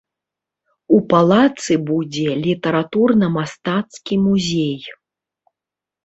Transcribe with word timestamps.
У 0.95 0.99
палацы 1.09 1.75
будзе 1.89 2.29
літаратурна-мастацкі 2.45 4.15
музей. 4.23 4.79